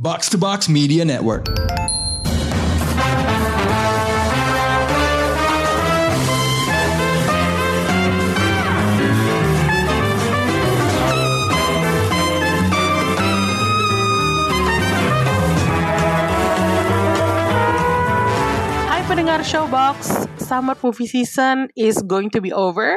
[0.00, 1.48] Box to Box Media Network.
[19.08, 20.17] Pendengar Showbox,
[20.48, 22.96] summer movie season is going to be over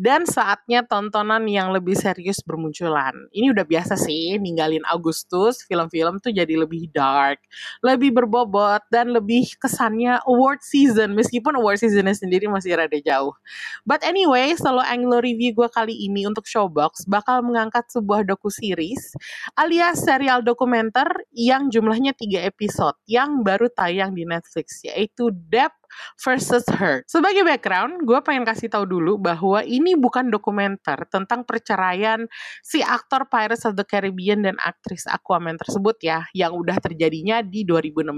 [0.00, 3.12] dan saatnya tontonan yang lebih serius bermunculan.
[3.36, 7.44] Ini udah biasa sih, ninggalin Agustus, film-film tuh jadi lebih dark,
[7.84, 13.36] lebih berbobot dan lebih kesannya award season meskipun award seasonnya sendiri masih rada jauh.
[13.84, 19.12] But anyway, solo Anglo review gue kali ini untuk Showbox bakal mengangkat sebuah doku series
[19.60, 21.04] alias serial dokumenter
[21.36, 25.85] yang jumlahnya 3 episode yang baru tayang di Netflix yaitu Depp
[26.20, 27.02] versus Her.
[27.06, 32.24] Sebagai background, gue pengen kasih tahu dulu bahwa ini bukan dokumenter tentang perceraian
[32.62, 37.62] si aktor Pirates of the Caribbean dan aktris Aquaman tersebut ya, yang udah terjadinya di
[37.64, 38.16] 2016.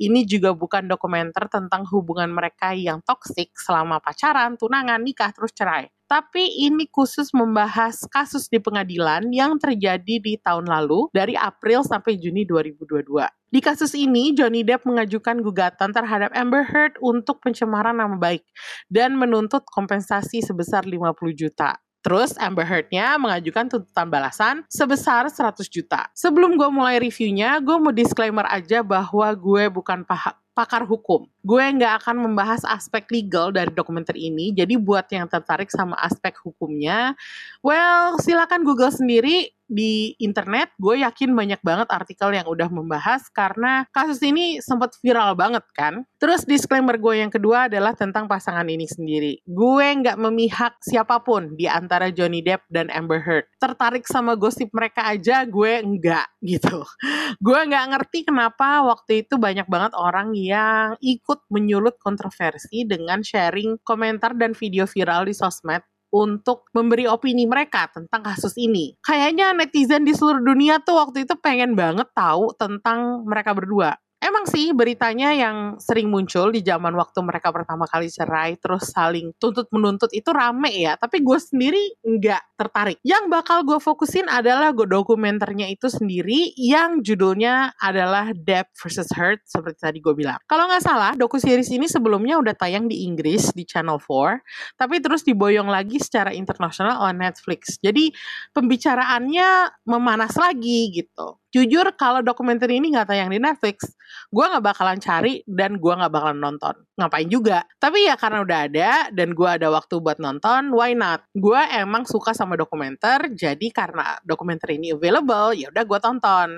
[0.00, 5.88] Ini juga bukan dokumenter tentang hubungan mereka yang toksik selama pacaran, tunangan, nikah, terus cerai.
[6.04, 12.20] Tapi ini khusus membahas kasus di pengadilan yang terjadi di tahun lalu dari April sampai
[12.20, 13.08] Juni 2022.
[13.48, 18.44] Di kasus ini, Johnny Depp mengajukan gugatan terhadap Amber Heard untuk pencemaran nama baik
[18.92, 21.80] dan menuntut kompensasi sebesar 50 juta.
[22.04, 26.12] Terus Amber Heard-nya mengajukan tuntutan balasan sebesar 100 juta.
[26.12, 31.26] Sebelum gue mulai reviewnya, gue mau disclaimer aja bahwa gue bukan paha- pakar hukum.
[31.42, 36.38] Gue nggak akan membahas aspek legal dari dokumenter ini, jadi buat yang tertarik sama aspek
[36.40, 37.18] hukumnya,
[37.60, 40.72] well, silakan Google sendiri di internet.
[40.76, 46.04] Gue yakin banyak banget artikel yang udah membahas karena kasus ini sempat viral banget kan.
[46.20, 49.40] Terus disclaimer gue yang kedua adalah tentang pasangan ini sendiri.
[49.44, 53.46] Gue nggak memihak siapa pun di antara Johnny Depp dan Amber Heard.
[53.60, 56.84] Tertarik sama gosip mereka aja, gue enggak gitu.
[57.46, 63.80] gue nggak ngerti kenapa waktu itu banyak banget orang yang ikut menyulut kontroversi dengan sharing
[63.84, 65.84] komentar dan video viral di sosmed
[66.14, 68.94] untuk memberi opini mereka tentang kasus ini.
[69.02, 73.98] Kayaknya netizen di seluruh dunia tuh waktu itu pengen banget tahu tentang mereka berdua.
[74.24, 79.36] Emang sih beritanya yang sering muncul di zaman waktu mereka pertama kali cerai terus saling
[79.36, 82.96] tuntut menuntut itu rame ya, tapi gue sendiri nggak tertarik.
[83.04, 89.44] Yang bakal gue fokusin adalah gue dokumenternya itu sendiri yang judulnya adalah Depp versus Heard
[89.44, 90.40] seperti tadi gue bilang.
[90.48, 95.04] Kalau nggak salah, doku series ini sebelumnya udah tayang di Inggris di Channel 4, tapi
[95.04, 97.76] terus diboyong lagi secara internasional oleh Netflix.
[97.76, 98.08] Jadi
[98.56, 103.94] pembicaraannya memanas lagi gitu jujur kalau dokumenter ini nggak tayang di Netflix,
[104.34, 106.74] gue nggak bakalan cari dan gue nggak bakalan nonton.
[106.98, 107.62] Ngapain juga?
[107.78, 111.22] Tapi ya karena udah ada dan gue ada waktu buat nonton, why not?
[111.30, 116.50] Gue emang suka sama dokumenter, jadi karena dokumenter ini available, ya udah gue tonton.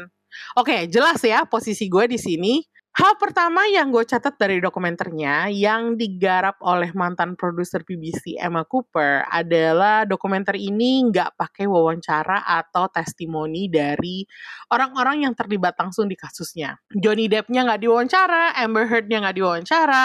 [0.56, 2.64] Oke, jelas ya posisi gue di sini.
[2.96, 9.20] Hal pertama yang gue catat dari dokumenternya yang digarap oleh mantan produser BBC Emma Cooper
[9.28, 14.24] adalah dokumenter ini nggak pakai wawancara atau testimoni dari
[14.72, 16.80] orang-orang yang terlibat langsung di kasusnya.
[16.88, 20.04] Johnny Depp-nya nggak diwawancara, Amber Heard-nya nggak diwawancara,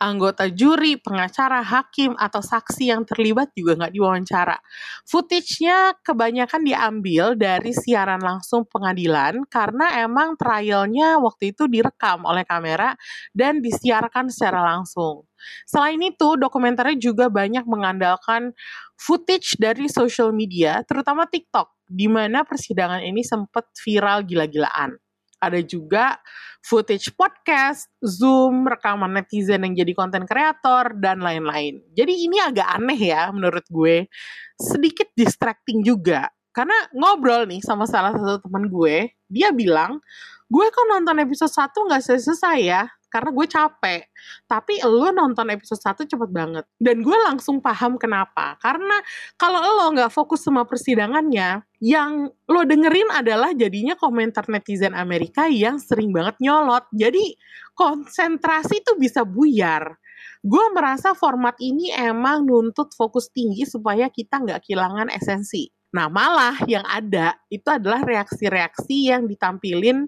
[0.00, 4.56] anggota juri, pengacara, hakim, atau saksi yang terlibat juga nggak diwawancara.
[5.04, 12.94] Footage-nya kebanyakan diambil dari siaran langsung pengadilan karena emang trial-nya waktu itu direkam oleh kamera
[13.34, 15.26] dan disiarkan secara langsung.
[15.66, 18.54] Selain itu, dokumenternya juga banyak mengandalkan
[18.94, 24.94] footage dari social media, terutama TikTok, di mana persidangan ini sempat viral gila-gilaan.
[25.40, 26.20] Ada juga
[26.60, 31.80] footage podcast, Zoom, rekaman netizen yang jadi konten kreator, dan lain-lain.
[31.96, 34.04] Jadi ini agak aneh ya menurut gue.
[34.60, 36.28] Sedikit distracting juga.
[36.52, 40.02] Karena ngobrol nih sama salah satu teman gue, dia bilang,
[40.50, 44.02] gue kok nonton episode 1 gak selesai ya, karena gue capek.
[44.46, 46.64] Tapi lo nonton episode 1 cepet banget.
[46.78, 48.54] Dan gue langsung paham kenapa.
[48.62, 49.02] Karena
[49.34, 55.82] kalau lo gak fokus sama persidangannya, yang lo dengerin adalah jadinya komentar netizen Amerika yang
[55.82, 56.86] sering banget nyolot.
[56.94, 57.34] Jadi
[57.74, 59.98] konsentrasi tuh bisa buyar.
[60.40, 65.68] Gue merasa format ini emang nuntut fokus tinggi supaya kita nggak kehilangan esensi.
[65.90, 70.06] Nah malah yang ada itu adalah reaksi-reaksi yang ditampilin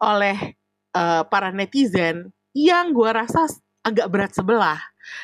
[0.00, 0.56] oleh
[0.96, 3.48] uh, para netizen yang gue rasa
[3.86, 4.80] agak berat sebelah.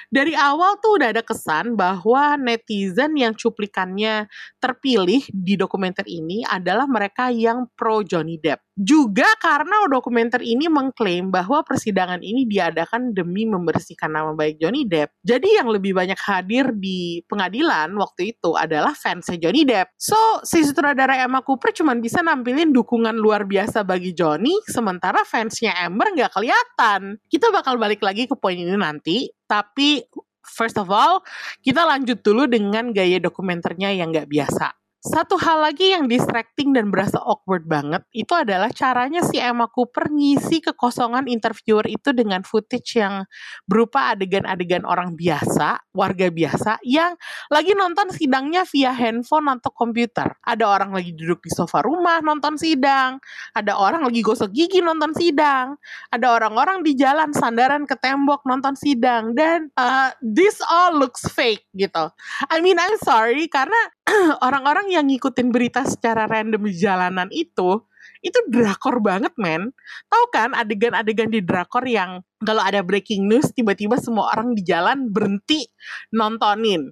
[0.07, 4.31] Dari awal tuh udah ada kesan bahwa netizen yang cuplikannya
[4.63, 8.63] terpilih di dokumenter ini adalah mereka yang pro Johnny Depp.
[8.73, 15.13] Juga karena dokumenter ini mengklaim bahwa persidangan ini diadakan demi membersihkan nama baik Johnny Depp.
[15.21, 19.93] Jadi yang lebih banyak hadir di pengadilan waktu itu adalah fansnya Johnny Depp.
[20.01, 25.77] So, si sutradara Emma Cooper cuma bisa nampilin dukungan luar biasa bagi Johnny, sementara fansnya
[25.77, 27.21] Amber nggak kelihatan.
[27.29, 30.01] Kita bakal balik lagi ke poin ini nanti, tapi
[30.43, 31.21] first of all,
[31.61, 34.82] kita lanjut dulu dengan gaya dokumenternya yang nggak biasa.
[35.03, 40.07] Satu hal lagi yang distracting dan berasa awkward banget itu adalah caranya si Emma Cooper
[40.07, 43.27] ngisi kekosongan interviewer itu dengan footage yang
[43.67, 47.19] berupa adegan-adegan orang biasa, warga biasa yang
[47.51, 50.39] lagi nonton sidangnya via handphone atau komputer.
[50.39, 53.19] Ada orang lagi duduk di sofa rumah nonton sidang,
[53.59, 55.83] ada orang lagi gosok gigi nonton sidang,
[56.15, 61.67] ada orang-orang di jalan sandaran ke tembok nonton sidang dan uh, this all looks fake
[61.75, 62.07] gitu.
[62.55, 63.75] I mean I'm sorry karena
[64.47, 67.83] orang-orang yang ngikutin berita secara random di jalanan itu
[68.23, 69.75] itu drakor banget men.
[70.07, 75.11] Tahu kan adegan-adegan di drakor yang kalau ada breaking news tiba-tiba semua orang di jalan
[75.11, 75.67] berhenti
[76.15, 76.89] nontonin.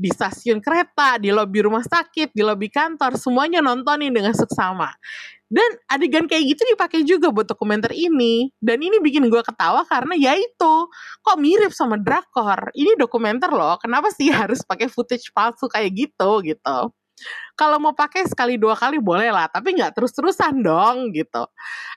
[0.00, 4.88] Di stasiun kereta di lobi rumah sakit di lobi kantor semuanya nontonin dengan seksama.
[5.50, 8.48] Dan adegan kayak gitu dipakai juga buat dokumenter ini.
[8.62, 10.74] Dan ini bikin gue ketawa karena ya itu
[11.20, 12.72] kok mirip sama drakor?
[12.72, 16.78] Ini dokumenter loh kenapa sih harus pakai footage palsu kayak gitu gitu
[17.58, 21.44] kalau mau pakai sekali dua kali boleh lah, tapi nggak terus-terusan dong gitu.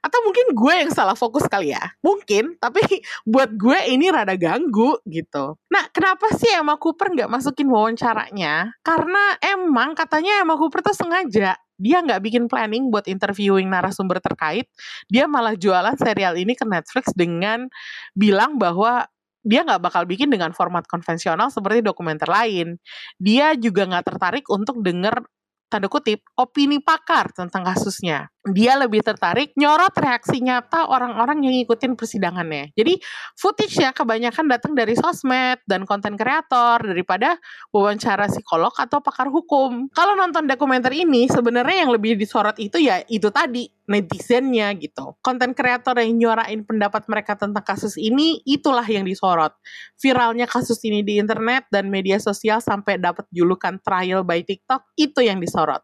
[0.03, 2.59] Atau mungkin gue yang salah fokus kali ya, mungkin.
[2.59, 2.83] Tapi
[3.31, 5.55] buat gue ini rada ganggu gitu.
[5.71, 8.75] Nah, kenapa sih Emma Cooper nggak masukin wawancaranya?
[8.83, 14.69] Karena emang katanya Emma Cooper tuh sengaja dia nggak bikin planning buat interviewing narasumber terkait,
[15.09, 17.65] dia malah jualan serial ini ke Netflix dengan
[18.13, 19.09] bilang bahwa
[19.43, 22.79] dia nggak bakal bikin dengan format konvensional seperti dokumenter lain.
[23.19, 25.19] Dia juga nggak tertarik untuk denger
[25.67, 28.29] tanda kutip opini pakar tentang kasusnya.
[28.43, 32.75] Dia lebih tertarik nyorot reaksi nyata orang-orang yang ngikutin persidangannya.
[32.75, 32.99] Jadi
[33.39, 37.39] footage-nya kebanyakan datang dari sosmed dan konten kreator daripada
[37.71, 39.87] wawancara psikolog atau pakar hukum.
[39.95, 45.15] Kalau nonton dokumenter ini sebenarnya yang lebih disorot itu ya itu tadi netizennya gitu.
[45.23, 49.55] Konten kreator yang nyuarain pendapat mereka tentang kasus ini itulah yang disorot.
[49.99, 55.23] Viralnya kasus ini di internet dan media sosial sampai dapat julukan trial by TikTok itu
[55.23, 55.79] yang disorot.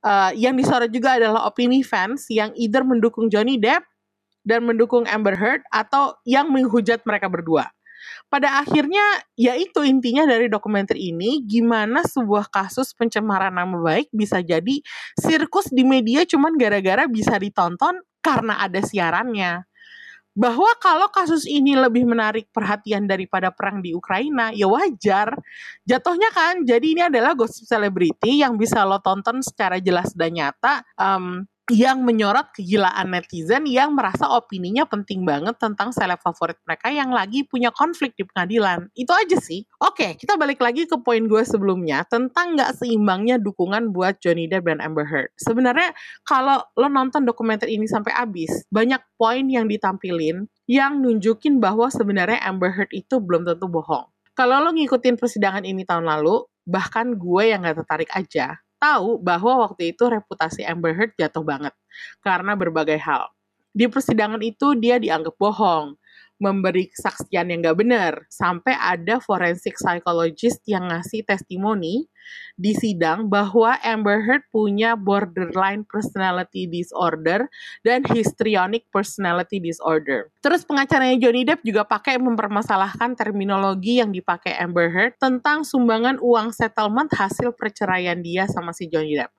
[0.00, 3.84] Uh, yang disorot juga adalah opini fans yang either mendukung Johnny Depp
[4.44, 7.68] dan mendukung Amber Heard atau yang menghujat mereka berdua.
[8.32, 9.02] Pada akhirnya,
[9.36, 14.80] yaitu intinya dari dokumenter ini, gimana sebuah kasus pencemaran nama baik bisa jadi
[15.20, 19.68] sirkus di media cuman gara-gara bisa ditonton karena ada siarannya
[20.34, 25.34] bahwa kalau kasus ini lebih menarik perhatian daripada perang di Ukraina, ya wajar.
[25.82, 30.86] Jatuhnya kan, jadi ini adalah gosip selebriti yang bisa lo tonton secara jelas dan nyata.
[30.94, 37.14] Um, yang menyorot kegilaan netizen yang merasa opininya penting banget tentang seleb favorit mereka yang
[37.14, 38.90] lagi punya konflik di pengadilan.
[38.98, 39.62] Itu aja sih.
[39.78, 44.66] Oke, kita balik lagi ke poin gue sebelumnya tentang nggak seimbangnya dukungan buat Johnny Depp
[44.66, 45.30] dan Amber Heard.
[45.38, 45.94] Sebenarnya
[46.26, 52.42] kalau lo nonton dokumenter ini sampai habis, banyak poin yang ditampilin yang nunjukin bahwa sebenarnya
[52.42, 54.10] Amber Heard itu belum tentu bohong.
[54.34, 59.68] Kalau lo ngikutin persidangan ini tahun lalu, bahkan gue yang gak tertarik aja, tahu bahwa
[59.68, 61.76] waktu itu reputasi Amber Heard jatuh banget
[62.24, 63.28] karena berbagai hal.
[63.70, 65.94] Di persidangan itu dia dianggap bohong,
[66.42, 72.08] memberi kesaksian yang gak benar, sampai ada forensic psychologist yang ngasih testimoni
[72.60, 77.48] di sidang bahwa Amber Heard punya borderline personality disorder
[77.80, 80.28] dan histrionic personality disorder.
[80.44, 86.52] Terus pengacaranya Johnny Depp juga pakai mempermasalahkan terminologi yang dipakai Amber Heard tentang sumbangan uang
[86.52, 89.32] settlement hasil perceraian dia sama si Johnny Depp.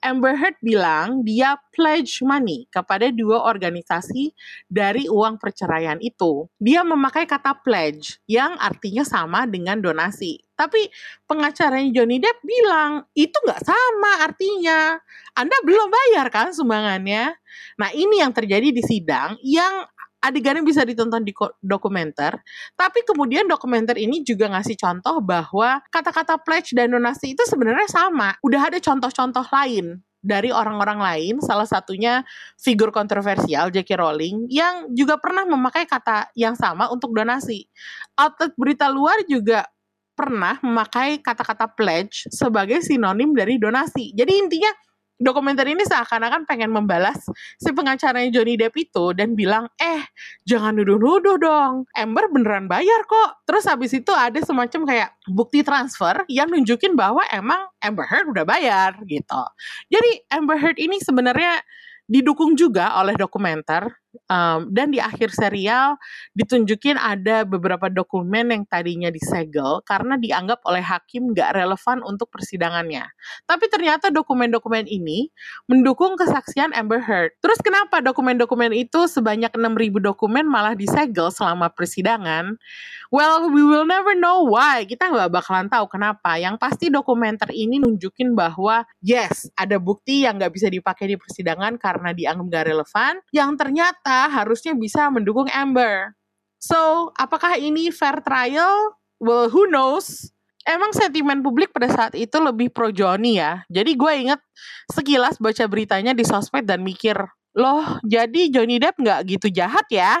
[0.00, 4.32] Amber Heard bilang dia pledge money kepada dua organisasi
[4.64, 6.48] dari uang perceraian itu.
[6.56, 10.47] Dia memakai kata pledge yang artinya sama dengan donasi.
[10.58, 10.90] Tapi
[11.30, 14.98] pengacaranya Johnny Depp bilang itu nggak sama artinya.
[15.38, 17.38] Anda belum bayar kan sumbangannya.
[17.78, 19.86] Nah ini yang terjadi di sidang yang
[20.18, 21.30] adegannya bisa ditonton di
[21.62, 22.42] dokumenter,
[22.74, 28.34] tapi kemudian dokumenter ini juga ngasih contoh bahwa kata-kata pledge dan donasi itu sebenarnya sama.
[28.42, 32.26] Udah ada contoh-contoh lain dari orang-orang lain, salah satunya
[32.58, 33.94] figur kontroversial J.K.
[33.94, 37.70] Rowling yang juga pernah memakai kata yang sama untuk donasi.
[38.18, 39.62] Outlet berita luar juga
[40.18, 44.10] pernah memakai kata-kata pledge sebagai sinonim dari donasi.
[44.18, 44.74] Jadi intinya
[45.18, 47.26] dokumenter ini seakan-akan pengen membalas
[47.58, 50.06] si pengacaranya Johnny Depp itu dan bilang, eh
[50.46, 53.42] jangan nuduh-nuduh dong, Amber beneran bayar kok.
[53.46, 58.46] Terus habis itu ada semacam kayak bukti transfer yang nunjukin bahwa emang Amber Heard udah
[58.46, 59.42] bayar gitu.
[59.90, 61.62] Jadi Amber Heard ini sebenarnya
[62.08, 63.84] didukung juga oleh dokumenter
[64.28, 65.96] um, dan di akhir serial
[66.36, 73.08] ditunjukin ada beberapa dokumen yang tadinya disegel karena dianggap oleh hakim gak relevan untuk persidangannya.
[73.44, 75.28] Tapi ternyata dokumen-dokumen ini
[75.68, 77.36] mendukung kesaksian Amber Heard.
[77.40, 82.56] Terus kenapa dokumen-dokumen itu sebanyak 6.000 dokumen malah disegel selama persidangan?
[83.08, 84.84] Well, we will never know why.
[84.84, 86.36] Kita nggak bakalan tahu kenapa.
[86.36, 91.80] Yang pasti dokumenter ini nunjukin bahwa yes, ada bukti yang nggak bisa dipakai di persidangan
[91.80, 93.14] karena dianggap gak relevan.
[93.32, 96.14] Yang ternyata harusnya bisa mendukung Amber.
[96.58, 98.98] So, apakah ini fair trial?
[99.22, 100.30] Well, who knows?
[100.68, 103.64] Emang sentimen publik pada saat itu lebih pro Johnny ya.
[103.72, 104.40] Jadi gue inget
[104.92, 107.16] sekilas baca beritanya di sosmed dan mikir,
[107.56, 110.20] loh jadi Johnny Depp nggak gitu jahat ya?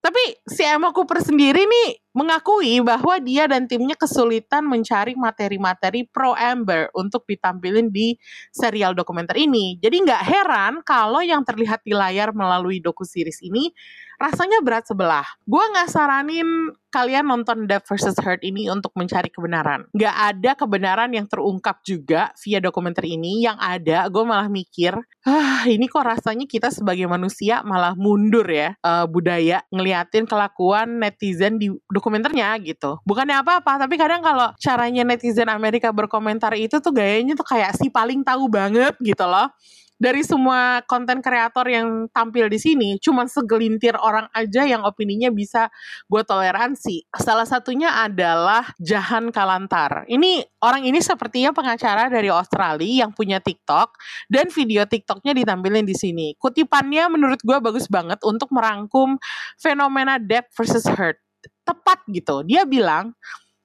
[0.00, 6.34] Tapi si Emma Cooper sendiri nih mengakui bahwa dia dan timnya kesulitan mencari materi-materi pro
[6.34, 8.18] Amber untuk ditampilin di
[8.50, 9.78] serial dokumenter ini.
[9.78, 13.70] Jadi nggak heran kalau yang terlihat di layar melalui doku series ini
[14.18, 15.24] rasanya berat sebelah.
[15.46, 18.18] Gue nggak saranin kalian nonton Death vs.
[18.18, 19.86] Hurt ini untuk mencari kebenaran.
[19.94, 23.46] Nggak ada kebenaran yang terungkap juga via dokumenter ini.
[23.46, 28.74] Yang ada, gue malah mikir, ah ini kok rasanya kita sebagai manusia malah mundur ya
[28.82, 31.70] uh, budaya ngeliatin kelakuan netizen di
[32.08, 32.96] dokumenternya gitu.
[33.04, 37.92] Bukannya apa-apa, tapi kadang kalau caranya netizen Amerika berkomentar itu tuh gayanya tuh kayak si
[37.92, 39.52] paling tahu banget gitu loh
[39.98, 45.66] dari semua konten kreator yang tampil di sini, cuma segelintir orang aja yang opininya bisa
[46.06, 47.10] gue toleransi.
[47.18, 50.06] Salah satunya adalah Jahan Kalantar.
[50.06, 53.98] Ini orang ini sepertinya pengacara dari Australia yang punya TikTok
[54.30, 56.38] dan video TikToknya ditampilin di sini.
[56.38, 59.18] Kutipannya menurut gue bagus banget untuk merangkum
[59.58, 61.27] fenomena Depp versus Hurt.
[61.68, 62.40] Tepat gitu.
[62.48, 63.12] Dia bilang,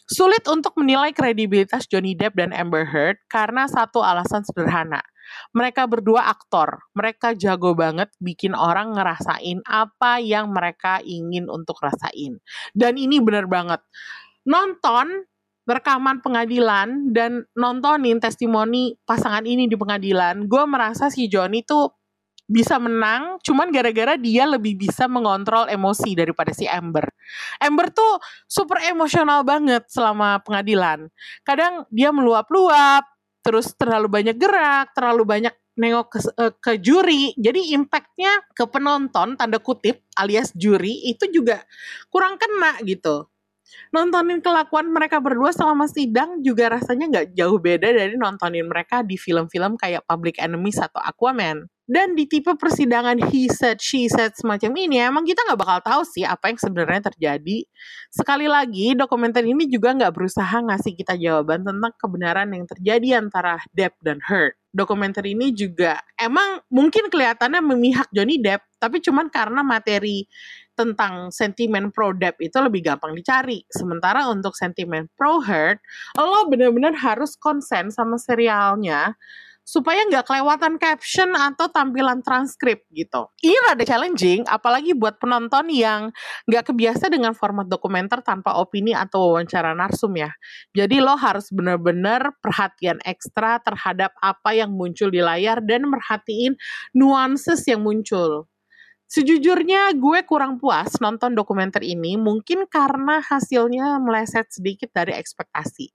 [0.03, 4.99] sulit untuk menilai kredibilitas Johnny Depp dan Amber Heard karena satu alasan sederhana
[5.55, 6.83] mereka berdua aktor.
[6.93, 12.39] Mereka jago banget bikin orang ngerasain apa yang mereka ingin untuk rasain.
[12.75, 13.81] Dan ini bener banget.
[14.43, 15.25] Nonton
[15.63, 21.87] rekaman pengadilan dan nontonin testimoni pasangan ini di pengadilan, gue merasa si Johnny tuh
[22.47, 27.07] bisa menang, cuman gara-gara dia lebih bisa mengontrol emosi daripada si Amber.
[27.63, 31.07] Amber tuh super emosional banget selama pengadilan.
[31.47, 33.07] Kadang dia meluap-luap,
[33.43, 39.33] terus terlalu banyak gerak, terlalu banyak nengok ke, uh, ke juri, jadi impactnya ke penonton
[39.33, 41.65] tanda kutip alias juri itu juga
[42.13, 43.25] kurang kena gitu.
[43.89, 49.17] Nontonin kelakuan mereka berdua selama sidang juga rasanya nggak jauh beda dari nontonin mereka di
[49.17, 51.65] film-film kayak Public Enemy atau Aquaman.
[51.83, 56.01] Dan di tipe persidangan he said, she said semacam ini, emang kita nggak bakal tahu
[56.07, 57.67] sih apa yang sebenarnya terjadi.
[58.07, 63.59] Sekali lagi, dokumenter ini juga nggak berusaha ngasih kita jawaban tentang kebenaran yang terjadi antara
[63.75, 64.55] Depp dan Heard.
[64.71, 70.23] Dokumenter ini juga emang mungkin kelihatannya memihak Johnny Depp, tapi cuman karena materi
[70.79, 73.61] tentang sentimen pro Depp itu lebih gampang dicari.
[73.67, 75.83] Sementara untuk sentimen pro Heard,
[76.15, 79.19] lo bener-bener harus konsen sama serialnya
[79.63, 83.31] supaya nggak kelewatan caption atau tampilan transkrip gitu.
[83.39, 86.11] Ini rada challenging, apalagi buat penonton yang
[86.45, 90.29] nggak kebiasa dengan format dokumenter tanpa opini atau wawancara narsum ya.
[90.75, 96.59] Jadi lo harus bener-bener perhatian ekstra terhadap apa yang muncul di layar dan merhatiin
[96.91, 98.51] nuances yang muncul.
[99.07, 105.93] Sejujurnya gue kurang puas nonton dokumenter ini mungkin karena hasilnya meleset sedikit dari ekspektasi.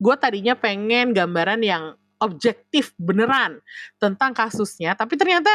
[0.00, 3.60] Gue tadinya pengen gambaran yang objektif beneran
[4.00, 5.50] tentang kasusnya tapi ternyata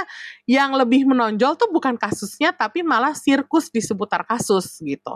[0.45, 5.15] yang lebih menonjol tuh bukan kasusnya tapi malah sirkus di seputar kasus gitu.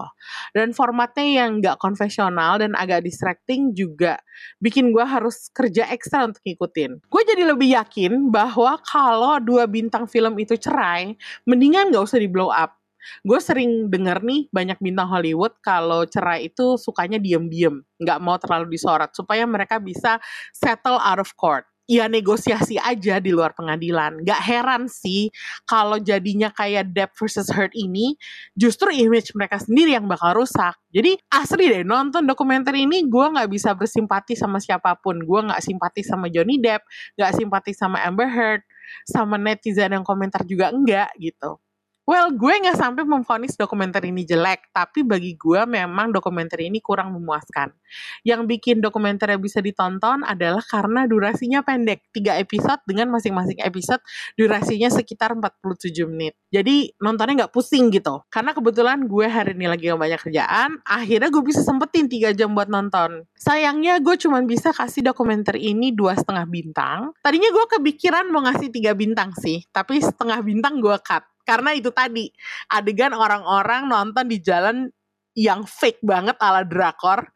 [0.51, 4.19] Dan formatnya yang gak konvensional dan agak distracting juga
[4.59, 7.05] bikin gue harus kerja ekstra untuk ngikutin.
[7.07, 12.29] Gue jadi lebih yakin bahwa kalau dua bintang film itu cerai mendingan gak usah di
[12.29, 12.85] blow up
[13.24, 18.75] gue sering denger nih banyak bintang Hollywood kalau cerai itu sukanya diem-diem, nggak mau terlalu
[18.75, 20.17] disorot supaya mereka bisa
[20.53, 21.65] settle out of court.
[21.85, 24.25] Ya negosiasi aja di luar pengadilan.
[24.25, 25.29] Gak heran sih
[25.69, 28.17] kalau jadinya kayak Depp versus Heard ini
[28.57, 30.74] justru image mereka sendiri yang bakal rusak.
[30.89, 35.21] Jadi asli deh nonton dokumenter ini gue gak bisa bersimpati sama siapa pun.
[35.21, 36.81] Gue gak simpati sama Johnny Depp,
[37.21, 38.65] gak simpati sama Amber Heard,
[39.05, 41.62] sama netizen yang komentar juga enggak gitu
[42.05, 47.17] Well, gue nggak sampai memvonis dokumenter ini jelek, tapi bagi gue memang dokumenter ini kurang
[47.17, 47.74] memuaskan.
[48.21, 54.05] Yang bikin dokumenternya bisa ditonton adalah karena durasinya pendek, 3 episode dengan masing-masing episode
[54.38, 56.38] durasinya sekitar 47 menit.
[56.53, 58.21] Jadi nontonnya nggak pusing gitu.
[58.29, 62.53] Karena kebetulan gue hari ini lagi gak banyak kerjaan, akhirnya gue bisa sempetin 3 jam
[62.53, 63.25] buat nonton.
[63.33, 67.17] Sayangnya gue cuma bisa kasih dokumenter ini dua setengah bintang.
[67.25, 71.93] Tadinya gue kepikiran mau ngasih 3 bintang sih, tapi setengah bintang gue cut karena itu
[71.93, 72.33] tadi
[72.67, 74.89] adegan orang-orang nonton di jalan
[75.37, 77.29] yang fake banget ala drakor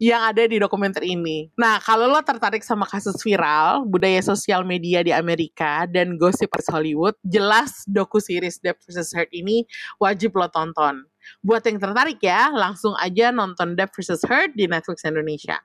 [0.00, 1.52] yang ada di dokumenter ini.
[1.60, 7.12] Nah, kalau lo tertarik sama kasus viral, budaya sosial media di Amerika, dan gosipers Hollywood,
[7.20, 9.12] jelas doku series Depp vs.
[9.12, 9.68] Heard ini
[10.00, 11.04] wajib lo tonton.
[11.40, 14.26] Buat yang tertarik ya, langsung aja nonton Depp vs.
[14.26, 15.58] Heard di Netflix Indonesia.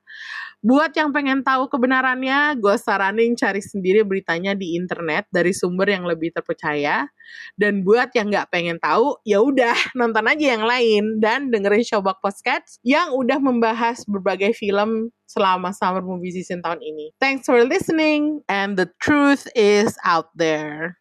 [0.65, 6.10] Buat yang pengen tahu kebenarannya, gue saranin cari sendiri beritanya di internet dari sumber yang
[6.10, 7.05] lebih terpercaya.
[7.53, 12.17] Dan buat yang nggak pengen tahu, ya udah nonton aja yang lain dan dengerin Showbox
[12.17, 17.13] Podcast yang udah membahas berbagai film selama Summer Movie Season tahun ini.
[17.22, 20.98] Thanks for listening and the truth is out there.